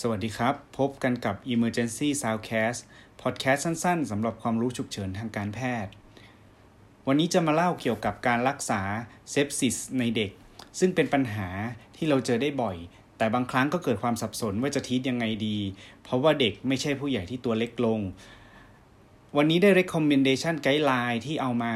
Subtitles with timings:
[0.00, 2.80] สวัสดีครับ พบกันกับ Emergency Soundcast
[3.22, 5.92] พอดแคสต์สั้นๆสำหรับความรู้ฉุกเฉินทางการแพทย์
[7.06, 8.82] วันนี้จะมาเล่าเกี่ยวกับการรักษา
[9.30, 10.30] เซปซิสในเด็ก
[10.78, 11.48] ซึ่งเป็นปัญหา
[11.96, 12.76] ที่เราเจอได้บ่อย
[13.18, 15.58] แต่บางครั้งก็เกิดความสับสนว่าจะทีทยังไงดี
[16.02, 18.00] เพราะว่าเด็กไม่ใช่ผู้ใหญ่ที่ตัวเล็กลง
[19.36, 21.74] วันนี้ได้ recommendation guideline ที่เอามา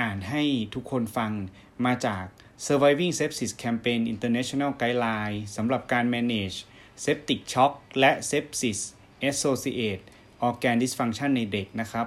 [0.00, 0.42] อ่านให้
[0.74, 1.32] ทุกคนฟัง
[1.84, 2.24] มาจาก
[2.66, 6.58] Surviving Sepsis Campaign International Guideline สำหรับการ manage
[7.04, 8.78] septic shock และ sepsis
[9.30, 10.00] associated
[10.46, 12.06] organ dysfunction ในเด็กนะครับ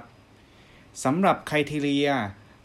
[1.04, 2.10] สำหรับคทีเรีย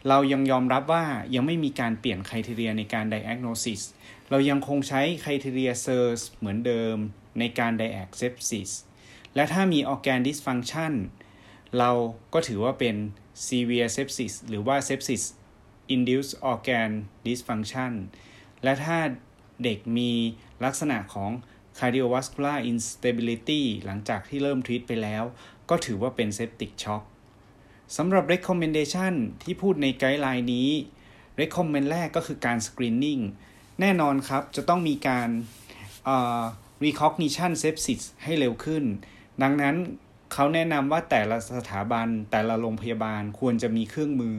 [0.07, 1.05] เรายังยอมรับว่า
[1.35, 3.81] ยังไม่มีการเปลี่ยนคทีเรียในการ diagnosis
[4.29, 6.95] เรายังคงใช้คทีเรีย SIRS เหมือนเดิม
[7.39, 8.71] ในการ diag sepsis
[9.35, 10.93] และถ้ามี organ dysfunction
[11.77, 11.91] เรา
[12.33, 12.95] ก็ถือว่าเป็น
[13.47, 15.23] severe sepsis หรือว่า sepsis
[15.95, 16.91] induced organ
[17.25, 17.93] dysfunction
[18.63, 18.97] และถ้า
[19.63, 20.11] เด็กมี
[20.65, 21.31] ลักษณะของ
[21.81, 25.23] cardiovascular instability หลังจากที่เริ่มทรีตไปแล้ว
[25.69, 27.03] ก็ถือว่าเป็น septic shock
[27.97, 30.69] สำหรับ recommendation ที่พูดในไกด์ไลน์นี้
[31.41, 33.21] recommend แรกก็คือการ screening
[33.79, 35.29] แน่นอนครับ จะต้องมีการ
[36.85, 38.83] recognition sepsis ให้เร็วขึ้น
[39.41, 39.75] ดังนั้น
[40.33, 44.35] เขาแนะนำว่าแต่ละสถาบันแต่ละโรงพยาบาลควรจะมีเครื่องมือ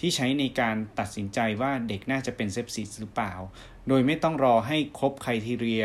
[0.00, 3.34] ที่ใช้ในการตัดสินใจว่าเด็กน่าจะเป็นเซปซิสหรือเปล่า
[3.88, 5.84] โดยไม่ต้องรอให้ครบคุณทีเรีย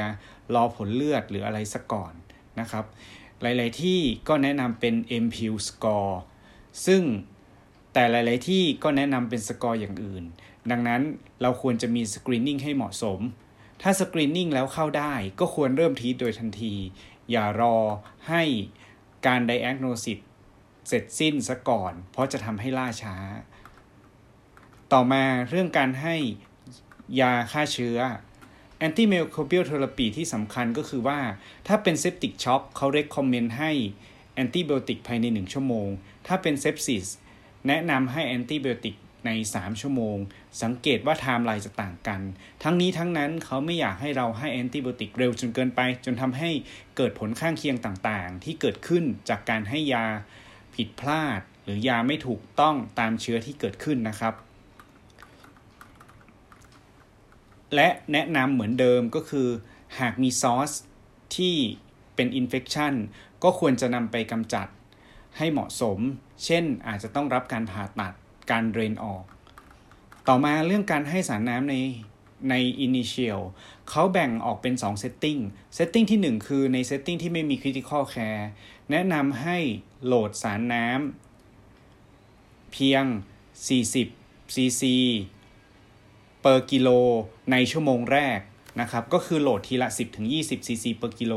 [0.56, 2.14] รอผลเลือดหรืออะไรสักก่อน
[2.60, 2.86] นะครับ
[3.42, 6.14] หลาย ๆ ที่ก็แนะนำเป็น m p u score
[6.86, 7.02] ซึ่ง
[7.94, 10.24] แต่หลาย ๆ ที่ก็แนะนำเป็นสกอร์อย่างอื่น
[10.72, 11.02] ดังนั้น
[11.42, 13.20] เราควรจะมีสกรีนนิ่งให้เหมาะสม
[13.82, 16.74] ถ้าสกรีนนิ่งแล้วเข้าได้ก็ควรเริ่มทีโดยทันที
[17.32, 17.78] อย่ารอ
[18.30, 18.44] ให้
[19.26, 20.20] การ diagnosis
[20.88, 23.16] เสร็จสิ้นซะก่อน เพราะจะทำให้ล่าช้า
[24.94, 26.16] ต่อมาเรื่องการให้
[27.20, 27.98] ยาฆ่าเชื้อ
[28.88, 31.20] antimicrobial therapy ที่สำคัญก็คือว่า
[31.68, 33.72] ถ้าเป็น septic shock เขา recommend ให้
[34.44, 35.90] antibiotic ภายใน 1 ชั่วโมง
[36.28, 37.06] ถ้าเป็น sepsis
[37.68, 40.18] แนะนำให้ antibiotic ใน 3 ชั่วโมง
[40.62, 42.22] สังเกตว่าไทม์ไลน์จะต่างกัน
[42.64, 46.50] ทั้งนี้ทั้งนั้นเขาไม่อยากให้เราให้ antibiotic เร็วจนเกินไป จนทำให้
[46.98, 50.06] เกิดผลข้างเคียงต่างๆ ที่เกิดขึ้นจากการให้ยา
[50.76, 54.34] ผิดพลาด หรือยาไม่ถูกต้องตามเชื้อที่เกิดขึ้นนะครับ
[57.76, 59.48] และแนะนำเหมือนเดิมก็คือ
[60.00, 60.72] หากมี source
[61.38, 61.56] ที่
[62.16, 62.94] เป็น infection
[63.44, 64.68] ก็ควรจะนำไปกำจัด
[65.38, 66.00] ให้เหมาะสม
[66.46, 68.14] เช่นอาจจะต้องรับการผ่าตัด
[68.52, 69.24] การเดรนออก
[70.28, 71.76] ต่อมาเรื่องการให้สารน้ำใน
[72.50, 73.40] ใน Initial
[73.90, 75.42] เขาแบ่งออกเป็น 2 Setting
[75.78, 78.46] Setting ที่ 1 คือใน Setting ที่ไม่มี Critical Care
[78.92, 79.58] แนะนำให้
[80.06, 83.04] โหลดสารน้ำเพียง
[83.80, 84.84] 40 cc
[86.44, 86.90] per กิโล
[87.52, 88.40] ในชั่วโมงแรก
[88.82, 89.90] นะครับ ก็คือโหลดทีละ
[90.28, 91.34] 10-20 cc per กิโล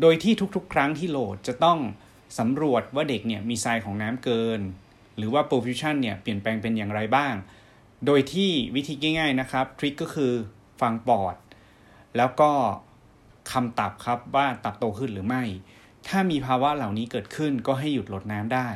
[0.00, 1.78] โดยที่ทุกๆ ครั้งที่ load จะต้อง
[2.38, 4.60] สำรวจว่าเด็กเนี่ยมีทรายของน้ำเกิน
[5.18, 7.34] หรือว่า perfusion เนี่ยเปลี่ยนแปลงเป็นอย่างไรบ้าง
[8.06, 10.32] โดยที่วิธีง่ายๆนะครับ trick ก็คือ
[10.80, 11.36] ฟังปอด
[12.16, 12.50] แล้วก็
[13.52, 15.44] คลำตับครับว่าตับโตขึ้นหรือไม่
[16.08, 18.68] ถ้ามีภาวะเหล่านี้เกิดขึ้นก็ให้หยุด load น้ำได้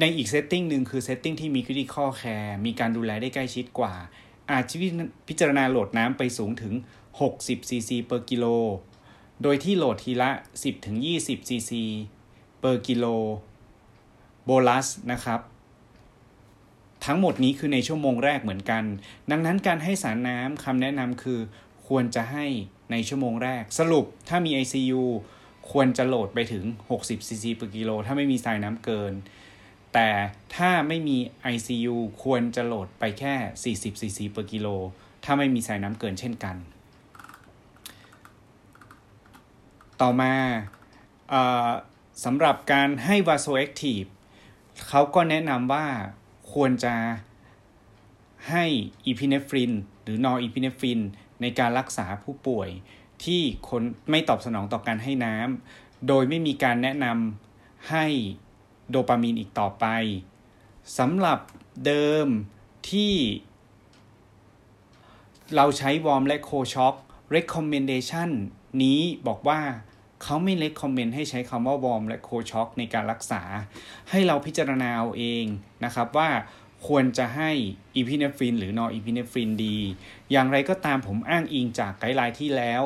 [0.00, 3.94] ในอีก setting หนึ่งคือ setting ที่มี critical care มีการดูแลได้ใกล้ชิดกว่า
[4.50, 4.74] อาจจะ
[5.28, 6.74] พิจารณาโหลดน้ำไปสูงถึง
[7.22, 8.46] 60 cc per กิโล
[9.42, 10.30] โดยที่โหลดทีละ
[10.88, 11.72] 10-20 cc
[12.62, 13.06] per กิโล
[14.44, 15.40] โบลัสนะครับ
[17.06, 18.84] ทั้งหมดนี้คือในชั่วโมงแรกเหมือนกัน
[19.30, 21.40] ดังนั้นการให้สารน้ำคำแนะนำคือ
[21.86, 22.46] ควรจะให้
[22.90, 25.02] ในชั่วโมงแรก สรุปถ้ามี ICU
[25.70, 29.12] ควรจะโหลดไปถึง 60 cc per กิโล ถ้าไม่มีสายน้ำเกิน
[29.94, 30.08] แต่
[30.56, 31.18] ถ้าไม่มี
[31.54, 34.68] ICU ควรจะโหลดไปแค่ 40 cc per กิโล
[35.24, 36.56] ถ้าไม่มีสายน้ำเกินเช่นกัน
[40.00, 40.34] ต่อมา
[42.24, 45.86] สำหรับการให้ vasoactive เเขาก็แนะนำว่า
[46.52, 46.94] ควรจะ
[48.50, 48.64] ให้
[49.06, 49.70] อีพิเนฟริน
[50.02, 51.00] หรือนออีพิเนฟริน
[51.40, 52.68] ในการรักษาผู้ป่วย
[53.24, 58.06] ที่คนไม่ตอบสนองต่อการให้น้ำโดยไม่มีการแนะนำให้
[58.90, 59.86] โดปามีนอีกต่อไป
[60.98, 61.38] สำหรับ
[61.86, 62.26] เดิม
[62.90, 63.14] ที่
[65.54, 66.94] เราใช้ warm และ cold shock
[67.34, 68.30] recommendation
[68.82, 69.60] นี้บอกว่า
[70.22, 73.42] เขาไม่ recommend ให้ใช้คำว่า warm และ cold shock ในการรักษา
[74.10, 75.44] ให้เราพิจารณาเอาเอง
[75.84, 76.30] นะครับว่า
[76.86, 77.50] ควรจะให้
[77.96, 79.78] อีพิเนฟรินหรือ norepinephrine ดี
[80.32, 82.82] อย่างไรก็ตามผมอ้างอิงจาก guideline ที่แล้ว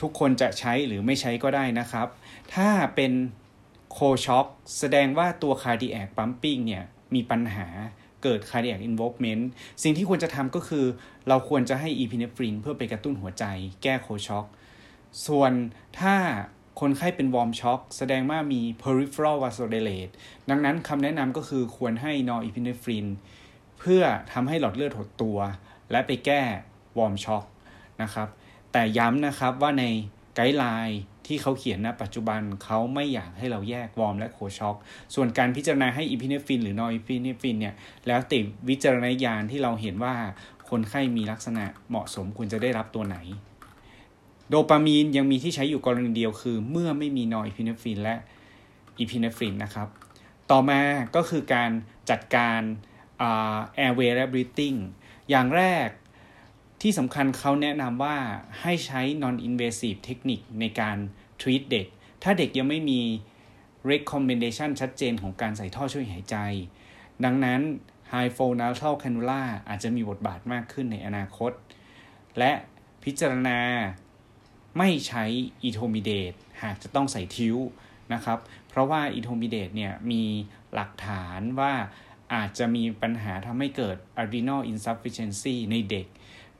[0.00, 2.08] ทุกคนจะใช้หรือไม่ใช้ก็ได้นะครับ
[2.54, 3.12] ถ้าเป็น
[3.92, 4.46] cold shock
[4.78, 6.84] แสดงว่าตัว cardiac pumping เนี่ย
[7.14, 7.66] มีปัญหา
[8.22, 9.42] เกิด cardiac involvement
[9.82, 10.84] สิ่งที่ควรจะทำก็คือ
[11.28, 13.44] เราควรจะให้อีพิเนฟรินเพื่อไปกระตุ้นหัวใจ
[13.82, 14.46] แก้ cold shock
[15.26, 15.52] ส่วน
[16.00, 16.16] ถ้า
[16.80, 20.12] คนไข้เป็น warm shock แสดงว่ามี peripheral vasodilate
[20.50, 23.06] ดังนั้นคำแนะนำก็คือควรให้ norepinephrine
[23.78, 25.38] เพื่อทำให้หลอดเลือดหดตัว
[25.90, 26.42] และไปแก้
[26.98, 27.44] warm shock
[28.02, 28.28] นะครับ
[28.72, 29.84] แต่ย้ำนะครับว่าใน
[30.34, 34.76] guideline ที่เขาเขียนณปัจจุบันเขาไม่อยากให้เราแยก warm และ cold shock
[35.14, 37.74] ส่วนการพิจารณาให้อิพิเนฟิน หรือ norepinephrine เนี่ย
[38.06, 40.14] แล้วแต่วิจารณญาณที่เราเห็นว่า
[40.70, 43.18] คนไข้มีลักษณะเหมาะสมควรจะได้รับตัวไหน
[44.50, 48.16] โดปามีนยังมีที่ใช้อยู่กรณีเดียวคือ เมื่อไม่มี norepinephrine และ
[48.98, 49.88] อิพิเนฟินนะครับ
[50.50, 50.80] ต่อมา
[51.16, 51.70] ก็คือการ
[52.10, 52.60] จัดการ
[53.84, 54.78] airway และ breathing
[55.30, 55.88] อย่างแรก
[56.82, 58.16] ที่สำคัญเขาแนะนำว่า
[58.60, 60.96] ให้ใช้ non invasive เทคนิคในการ
[61.40, 61.86] treat เด็ก
[62.22, 63.00] ถ้าเด็กยังไม่มี
[63.90, 66.36] recommendation ชัดเจนของการใส่ท่อช่วยหายใจ
[67.24, 67.60] ดังนั้น
[68.12, 71.52] high flow nasal cannula อาจจะมีบทบาทมากขึ้นในอนาคต
[72.38, 72.52] และ
[73.04, 73.58] พิจารณา
[74.78, 75.24] ไม่ใช้
[75.62, 76.32] อีโทมิเดต
[76.62, 77.56] หากจะต้องใส่ tube
[78.12, 78.38] นะครับ
[78.68, 80.24] เพราะว่า etomidate เนี่ยมี
[80.74, 81.72] หลักฐานว่า
[82.34, 86.06] อาจจะมีปัญหาทำให้เกิด adrenal insufficiency ในเด็ก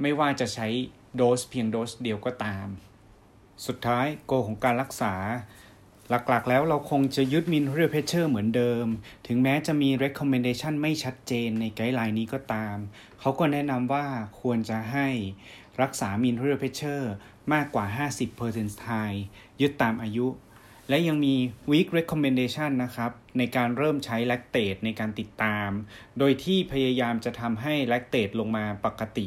[0.01, 0.69] ไม่ว่าจะใช้
[1.17, 2.67] โดสเพียงโดสเดียวก็ตาม
[3.67, 5.15] สุดท้าย goal ของการรักษา
[6.11, 8.87] หลักๆ แล้วเราคงจะยึด mean arterial pressure เหมือนเดิม
[9.27, 12.77] ถึงแม้จะมี recommendation ไม่ชัดเจนใน guideline นี้ก็ตาม
[13.21, 14.07] เขาก็แนะนำว่า
[14.41, 15.09] ควรจะให้
[15.83, 17.13] รักษา mean arterial pressure
[17.53, 17.85] มากกว่า
[18.35, 19.13] 50%ไทย
[19.61, 20.27] ยึดตามอายุ
[20.89, 21.35] และยังมี
[21.71, 25.71] weak recommendation นะครับ ในการเริ่มใช้ lactate ในการติดตาม
[26.19, 29.27] โดยที่พยายามจะทำให้ lactate ลงมาปกติ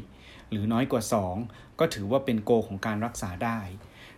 [0.49, 1.03] หรือน้อยกว่า
[1.41, 3.59] 2 ก็ถือว่าเป็น goal ของการรักษาได้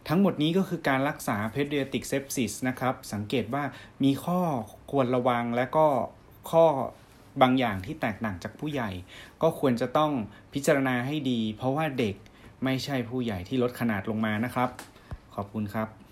[0.07, 3.63] ทั้งหมดนี้ก็คือการรักษา pediatric sepsis นะครับ สังเกตว่า
[4.03, 4.39] มีข้อ
[4.91, 5.87] ควรระวังและก็
[6.51, 6.65] ข้อ
[7.41, 8.89] บางอย่างที่แตกต่างจากผู้ใหญ่
[9.41, 10.11] ก็ควรจะต้อง
[10.53, 12.15] พิจารณาให้ดี เพราะว่าเด็ก
[12.63, 14.69] ไม่ใช่ผู้ใหญ่ที่ลดขนาดลงมานะครับ
[15.35, 16.04] ขอบคุณครับ